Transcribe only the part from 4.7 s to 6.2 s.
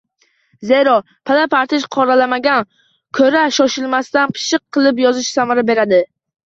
qilib yozish samara beradi.